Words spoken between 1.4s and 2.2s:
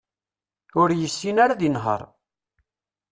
ara ad inher.